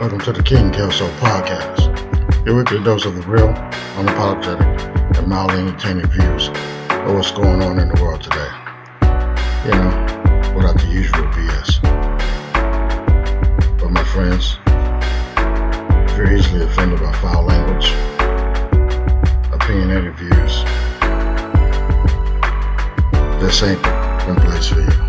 Welcome 0.00 0.18
to 0.22 0.32
the 0.32 0.42
King 0.42 0.72
Kelso 0.72 1.08
Podcast, 1.18 2.44
your 2.44 2.56
weekly 2.56 2.82
dose 2.82 3.04
of 3.04 3.14
the 3.14 3.22
real, 3.30 3.46
unapologetic, 3.94 5.16
and 5.16 5.28
mildly 5.28 5.60
entertaining 5.60 6.08
views 6.08 6.48
of 6.48 7.14
what's 7.14 7.30
going 7.30 7.62
on 7.62 7.78
in 7.78 7.88
the 7.88 8.02
world 8.02 8.20
today. 8.20 8.50
You 9.64 9.70
know, 9.70 10.54
without 10.56 10.80
the 10.80 10.88
usual 10.90 11.22
BS. 11.30 11.80
But 13.78 13.92
my 13.92 14.02
friends, 14.02 14.58
if 16.10 16.18
you're 16.18 16.32
easily 16.32 16.64
offended 16.64 16.98
by 16.98 17.12
foul 17.12 17.44
language, 17.44 17.92
opinionated 19.52 20.16
views, 20.16 20.64
this 23.40 23.62
ain't 23.62 23.80
the 23.80 24.40
place 24.44 24.66
for 24.66 24.80
you. 24.80 25.03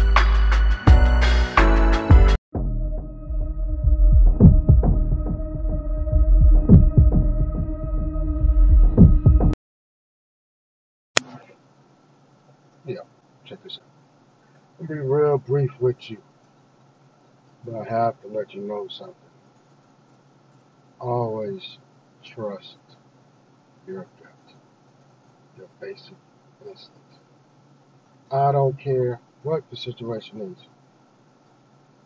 Yeah, 12.85 12.97
check 13.45 13.63
this 13.63 13.79
out. 13.81 13.87
I'll 14.79 14.87
be 14.87 14.95
real 14.95 15.37
brief 15.37 15.71
with 15.79 16.09
you, 16.11 16.17
but 17.65 17.75
I 17.75 17.83
have 17.89 18.21
to 18.21 18.27
let 18.27 18.53
you 18.53 18.61
know 18.61 18.87
something. 18.89 19.15
Always 20.99 21.77
trust 22.23 22.77
your 23.87 24.07
gut, 24.21 24.55
your 25.57 25.67
basic 25.79 26.15
instinct. 26.61 27.19
I 28.31 28.51
don't 28.51 28.77
care 28.79 29.19
what 29.43 29.69
the 29.69 29.77
situation 29.77 30.55
is. 30.55 30.67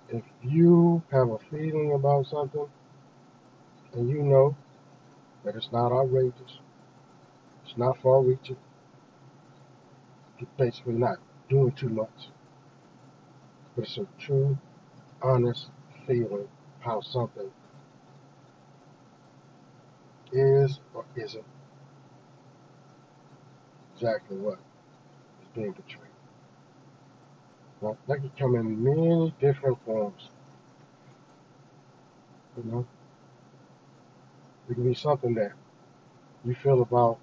If 0.10 0.24
you 0.44 1.04
have 1.12 1.30
a 1.30 1.40
feeling 1.52 1.94
about 1.94 2.28
something 2.28 2.68
and 3.94 4.10
you 4.10 4.24
know 4.24 4.56
that 5.44 5.56
it's 5.56 5.72
not 5.72 5.92
outrageous, 5.92 6.60
it's 7.66 7.78
not 7.78 8.02
far 8.02 8.22
reaching, 8.22 8.58
basically 10.58 10.94
not 10.94 11.18
doing 11.50 11.72
too 11.72 11.90
much, 11.90 12.30
but 13.76 13.86
it's 13.86 13.98
a 13.98 14.08
true, 14.20 14.58
honest 15.22 15.68
feeling 16.08 16.48
how 16.80 17.02
something 17.02 17.52
is 20.32 20.80
or 20.94 21.06
isn't 21.16 21.44
exactly 23.96 24.38
what 24.38 24.60
is 25.42 25.48
being 25.56 25.74
portrayed. 25.74 26.10
Now, 27.82 27.98
that 28.08 28.18
can 28.18 28.32
come 28.38 28.56
in 28.56 28.84
many 28.84 29.34
different 29.40 29.78
forms. 29.86 30.30
You 32.58 32.72
know, 32.72 32.86
it 34.70 34.74
can 34.74 34.84
be 34.84 34.94
something 34.94 35.34
that 35.36 35.54
you 36.46 36.56
feel 36.56 36.82
about 36.82 37.20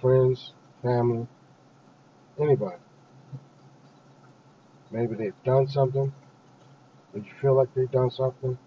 friends, 0.00 0.52
family, 0.82 1.26
anybody. 2.40 2.76
Maybe 4.90 5.14
they've 5.16 5.42
done 5.44 5.66
something, 5.68 6.12
and 7.12 7.24
you 7.24 7.30
feel 7.40 7.56
like 7.56 7.74
they've 7.74 7.90
done 7.90 8.10
something, 8.10 8.58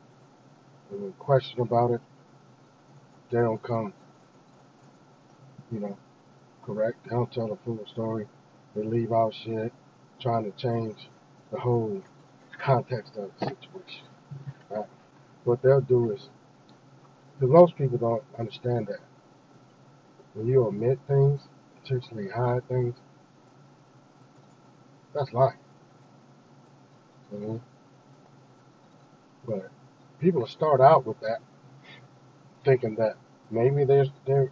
and 0.92 1.02
you 1.02 1.14
question 1.20 1.62
about 1.62 1.92
it. 1.92 2.02
They 3.32 3.40
don't 3.40 3.62
come, 3.62 3.94
you 5.72 5.80
know, 5.80 5.98
correct. 6.66 7.04
They 7.04 7.12
don't 7.12 7.32
tell 7.32 7.48
the 7.48 7.58
full 7.66 7.86
story. 7.88 8.28
They 8.76 8.84
leave 8.84 9.12
out 9.12 9.34
shit, 9.34 9.74
trying 10.20 10.52
to 10.52 10.58
change 10.58 11.10
the 11.52 11.60
whole 11.60 12.02
context 12.60 13.14
of 13.18 13.32
the 13.40 13.46
situation. 13.46 14.08
Right? 14.70 14.86
What 15.44 15.62
they'll 15.62 15.82
do 15.82 16.12
is, 16.12 16.30
because 17.36 17.54
most 17.54 17.76
people 17.78 17.98
don't 17.98 18.24
understand 18.38 18.88
that 18.88 19.00
when 20.34 20.48
you 20.48 20.66
omit 20.66 21.00
things, 21.08 21.42
intentionally 21.84 22.30
hide 22.30 22.68
things, 22.68 22.96
that's 25.18 25.34
lying. 25.34 25.58
Mhm. 27.34 27.62
But 29.48 29.70
people 30.20 30.46
start 30.48 30.82
out 30.82 31.06
with 31.08 31.20
that, 31.22 31.40
thinking 32.64 32.96
that 32.96 33.18
maybe 33.50 33.84
they're 33.86 34.08
they're 34.26 34.52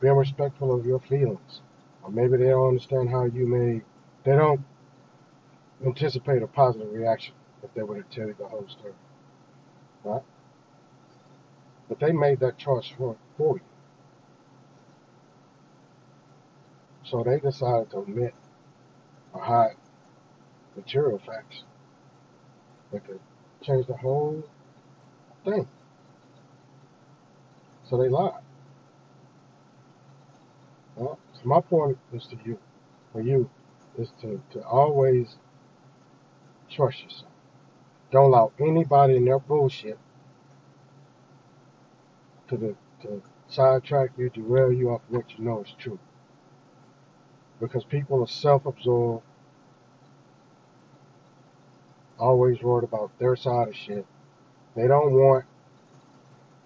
being 0.00 0.16
respectful 0.16 0.72
of 0.74 0.86
your 0.86 1.00
feelings, 1.00 1.62
or 2.02 2.10
maybe 2.10 2.36
they 2.36 2.48
don't 2.48 2.68
understand 2.68 3.10
how 3.10 3.24
you 3.24 3.46
may. 3.46 3.82
They 4.24 4.36
don't 4.36 4.62
anticipate 5.84 6.42
a 6.42 6.46
positive 6.46 6.92
reaction 6.92 7.34
if 7.62 7.72
they 7.74 7.82
were 7.82 8.02
to 8.02 8.08
tell 8.16 8.28
you 8.28 8.34
the 8.38 8.48
whole 8.48 8.66
story, 8.68 8.94
right? 10.04 10.22
But 11.88 12.00
they 12.00 12.12
made 12.12 12.40
that 12.40 12.58
choice 12.58 12.88
for 12.88 13.16
for 13.36 13.56
you, 13.58 13.62
so 17.04 17.22
they 17.22 17.38
decided 17.40 17.90
to 17.90 17.98
omit 17.98 18.34
or 19.34 19.42
hide 19.42 19.76
material 20.76 21.20
facts 21.24 21.64
that 22.92 23.06
could 23.06 23.20
change 23.62 23.86
the 23.86 23.96
whole 23.96 24.42
thing. 25.44 25.68
So 27.88 27.96
they 27.96 28.08
lied. 28.08 28.42
Well, 30.96 31.18
so 31.34 31.40
my 31.44 31.60
point 31.60 31.98
is 32.12 32.26
to 32.26 32.36
you, 32.44 32.58
for 33.12 33.20
you, 33.20 33.50
is 33.98 34.10
to, 34.20 34.42
to 34.52 34.62
always 34.64 35.36
trust 36.70 37.02
yourself. 37.02 37.32
Don't 38.10 38.26
allow 38.26 38.52
anybody 38.60 39.16
in 39.16 39.24
their 39.24 39.38
bullshit 39.38 39.98
to 42.48 42.56
the 42.56 42.74
to 43.02 43.22
sidetrack 43.48 44.10
you, 44.16 44.30
derail 44.30 44.72
you 44.72 44.90
off 44.90 45.02
what 45.08 45.24
you 45.36 45.44
know 45.44 45.62
is 45.62 45.74
true. 45.78 45.98
Because 47.60 47.84
people 47.84 48.22
are 48.22 48.28
self-absorbed, 48.28 49.24
always 52.22 52.62
worried 52.62 52.84
about 52.84 53.10
their 53.18 53.34
side 53.34 53.68
of 53.68 53.74
shit. 53.74 54.06
They 54.76 54.86
don't 54.86 55.12
want 55.12 55.44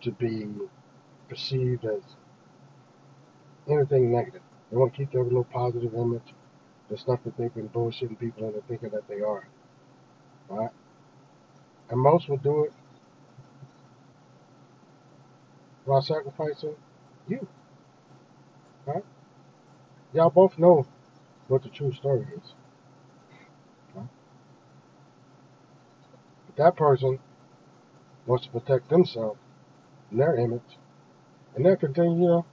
to 0.02 0.12
be 0.12 0.48
perceived 1.28 1.84
as 1.84 2.02
anything 3.68 4.12
negative. 4.12 4.42
They 4.70 4.76
want 4.76 4.92
to 4.92 4.98
keep 4.98 5.12
their 5.12 5.24
little 5.24 5.44
positive 5.44 5.94
image, 5.94 6.34
the 6.90 6.98
stuff 6.98 7.20
that 7.24 7.36
they've 7.36 7.54
been 7.54 7.68
bullshitting 7.70 8.18
people 8.18 8.46
into 8.46 8.60
thinking 8.68 8.90
that 8.90 9.08
they 9.08 9.20
are. 9.22 9.48
Right? 10.48 10.70
And 11.88 12.00
most 12.00 12.28
will 12.28 12.36
do 12.36 12.64
it 12.64 12.72
while 15.84 16.02
sacrificing 16.02 16.76
you. 17.28 17.46
Right? 18.84 19.04
Y'all 20.12 20.30
both 20.30 20.58
know 20.58 20.86
what 21.48 21.62
the 21.62 21.68
true 21.70 21.92
story 21.92 22.26
is. 22.36 22.52
Right? 23.94 24.08
But 26.45 26.45
that 26.56 26.76
person 26.76 27.18
wants 28.26 28.46
to 28.46 28.50
protect 28.50 28.88
themselves 28.88 29.38
and 30.10 30.20
their 30.20 30.36
image, 30.36 30.78
and 31.54 31.64
they'll 31.64 31.76
continue, 31.76 32.22
you 32.22 32.28
know, 32.28 32.46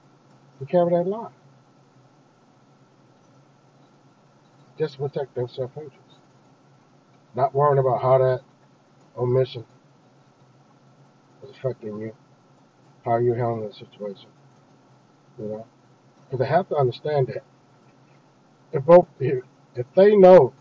to 0.58 0.66
carry 0.66 0.90
that 0.90 1.08
lie. 1.08 1.30
Just 4.78 4.94
to 4.94 5.00
protect 5.00 5.34
their 5.34 5.48
self 5.48 5.70
interest. 5.76 5.98
Not 7.34 7.54
worrying 7.54 7.78
about 7.78 8.02
how 8.02 8.18
that 8.18 8.40
omission 9.16 9.64
is 11.42 11.50
affecting 11.50 11.98
you, 11.98 12.14
how 13.04 13.18
you're 13.18 13.36
handling 13.36 13.68
the 13.68 13.74
situation. 13.74 14.28
You 15.38 15.46
know? 15.46 15.66
Because 16.24 16.38
they 16.38 16.46
have 16.46 16.68
to 16.68 16.76
understand 16.76 17.28
that 17.28 17.44
if 18.72 18.84
both 18.84 19.06
if, 19.20 19.44
if 19.74 19.86
they 19.94 20.16
know 20.16 20.52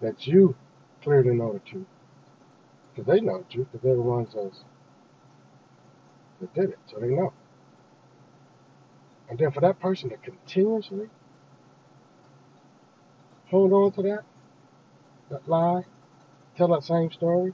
that 0.00 0.26
you 0.26 0.54
clearly 1.02 1.34
know 1.34 1.52
the 1.52 1.58
truth, 1.60 1.86
because 2.96 3.12
they 3.12 3.20
know 3.20 3.38
the 3.38 3.44
truth, 3.52 3.66
because 3.70 3.84
they're 3.84 3.94
the 3.94 4.00
ones 4.00 4.32
that 6.40 6.54
did 6.54 6.70
it, 6.70 6.78
so 6.86 6.98
they 6.98 7.08
know. 7.08 7.34
And 9.28 9.38
then 9.38 9.50
for 9.52 9.60
that 9.60 9.78
person 9.80 10.08
to 10.08 10.16
continuously 10.16 11.10
hold 13.50 13.72
on 13.72 13.92
to 13.92 14.02
that, 14.02 14.24
that 15.30 15.46
lie, 15.46 15.84
tell 16.56 16.68
that 16.68 16.84
same 16.84 17.12
story, 17.12 17.52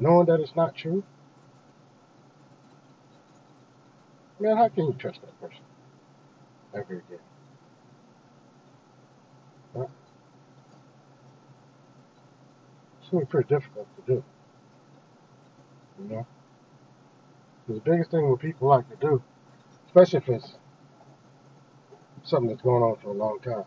knowing 0.00 0.26
that 0.26 0.40
it's 0.40 0.56
not 0.56 0.74
true, 0.74 1.04
man, 4.40 4.56
how 4.56 4.68
can 4.68 4.86
you 4.86 4.94
trust 4.94 5.20
that 5.20 5.40
person 5.40 5.62
ever 6.74 6.94
again? 6.94 7.18
Right? 9.74 9.88
It's 13.00 13.10
going 13.10 13.24
to 13.24 13.26
be 13.26 13.30
pretty 13.30 13.54
difficult 13.54 13.86
to 13.96 14.14
do, 14.14 14.24
you 15.98 16.08
know? 16.08 16.26
the 17.68 17.80
biggest 17.80 18.10
thing 18.10 18.28
what 18.28 18.40
people 18.40 18.68
like 18.68 18.88
to 18.88 18.96
do, 18.96 19.22
especially 19.86 20.18
if 20.18 20.28
it's 20.28 20.54
something 22.22 22.48
that's 22.48 22.62
going 22.62 22.82
on 22.82 22.96
for 22.96 23.08
a 23.08 23.12
long 23.12 23.38
time, 23.40 23.64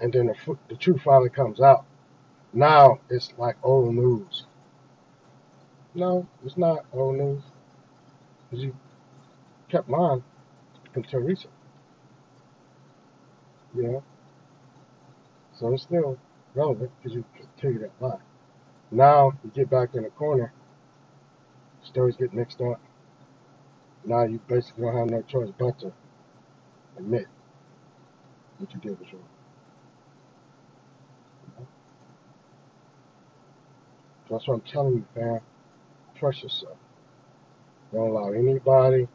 and 0.00 0.12
then 0.12 0.26
the, 0.26 0.56
the 0.68 0.76
truth 0.76 1.02
finally 1.02 1.30
comes 1.30 1.60
out, 1.60 1.84
now 2.52 2.98
it's 3.10 3.32
like 3.38 3.56
old 3.62 3.94
news. 3.94 4.46
No, 5.94 6.26
it's 6.44 6.56
not 6.56 6.84
old 6.92 7.16
news. 7.16 7.42
Because 8.50 8.64
you 8.64 8.76
kept 9.68 9.88
lying 9.88 10.24
until 10.94 11.20
recent. 11.20 11.52
You 13.76 13.82
know? 13.82 14.04
So 15.52 15.72
it's 15.72 15.84
still 15.84 16.18
relevant 16.54 16.90
because 17.02 17.16
you 17.16 17.24
continue 17.36 17.80
that 17.80 17.92
lie. 18.00 18.18
Now 18.90 19.32
you 19.42 19.50
get 19.50 19.70
back 19.70 19.94
in 19.94 20.02
the 20.02 20.10
corner, 20.10 20.52
stories 21.84 22.16
get 22.16 22.32
mixed 22.32 22.60
up. 22.60 22.80
Now 24.04 24.24
you 24.24 24.40
basically 24.48 24.84
don't 24.84 24.96
have 24.96 25.10
no 25.10 25.22
choice 25.22 25.50
but 25.58 25.78
to 25.80 25.92
admit 26.98 27.26
what 28.58 28.72
you 28.72 28.80
did 28.80 28.98
was 28.98 29.12
wrong. 29.12 29.28
That's 34.30 34.48
what 34.48 34.54
I'm 34.54 34.60
telling 34.62 34.94
you, 34.94 35.06
fam. 35.14 35.40
Trust 36.16 36.42
yourself. 36.42 36.76
Don't 37.92 38.10
allow 38.10 38.32
anybody 38.32 39.06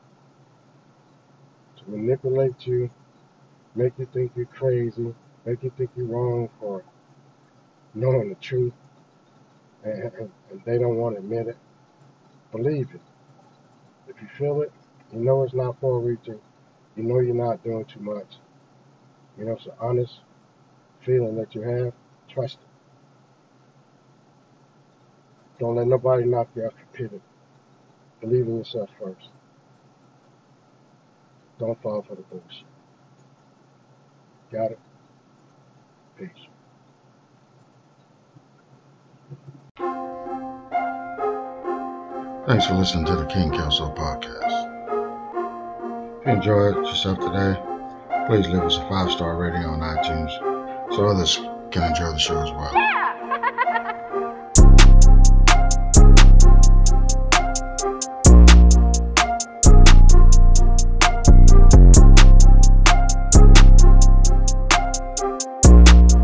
to 1.77 1.83
manipulate 1.89 2.67
you, 2.67 2.89
make 3.75 3.93
you 3.97 4.07
think 4.13 4.31
you're 4.35 4.45
crazy, 4.45 5.13
make 5.45 5.63
you 5.63 5.71
think 5.77 5.89
you're 5.95 6.05
wrong 6.05 6.49
for 6.59 6.83
knowing 7.93 8.29
the 8.29 8.35
truth, 8.35 8.73
and, 9.83 10.03
and, 10.03 10.31
and 10.51 10.61
they 10.65 10.77
don't 10.77 10.97
want 10.97 11.15
to 11.15 11.19
admit 11.19 11.47
it. 11.47 11.57
Believe 12.51 12.89
it. 12.93 13.01
If 14.07 14.21
you 14.21 14.27
feel 14.37 14.61
it, 14.61 14.71
you 15.13 15.19
know 15.19 15.43
it's 15.43 15.53
not 15.53 15.79
far 15.79 15.99
reaching, 15.99 16.39
you 16.95 17.03
know 17.03 17.19
you're 17.19 17.35
not 17.35 17.63
doing 17.63 17.85
too 17.85 17.99
much, 17.99 18.37
you 19.37 19.45
know 19.45 19.53
it's 19.53 19.65
an 19.65 19.73
honest 19.79 20.21
feeling 21.05 21.35
that 21.35 21.53
you 21.53 21.61
have, 21.61 21.93
trust 22.27 22.55
it. 22.55 22.67
Don't 25.59 25.75
let 25.75 25.87
nobody 25.87 26.25
knock 26.25 26.49
you 26.55 26.63
your 26.63 26.71
pivot. 26.93 27.21
Believe 28.21 28.47
in 28.47 28.57
yourself 28.57 28.89
first. 28.99 29.29
Don't 31.59 31.81
fall 31.81 32.01
for 32.07 32.15
the 32.15 32.21
bullshit. 32.23 32.65
Got 34.51 34.71
it? 34.71 34.79
Peace. 36.17 36.48
Thanks 42.49 42.65
for 42.65 42.73
listening 42.73 43.05
to 43.05 43.15
the 43.15 43.25
King 43.25 43.51
Kelso 43.51 43.93
podcast. 43.93 44.65
If 46.21 46.25
you 46.25 46.33
enjoyed 46.33 46.77
yourself 46.77 47.19
today, 47.19 47.61
please 48.25 48.47
leave 48.47 48.63
us 48.63 48.75
a 48.77 48.89
five 48.89 49.11
star 49.11 49.37
rating 49.37 49.61
on 49.65 49.81
iTunes 49.81 50.31
so 50.95 51.05
others 51.05 51.35
can 51.69 51.83
enjoy 51.83 52.11
the 52.11 52.17
show 52.17 52.41
as 52.41 52.49
well. 52.49 52.88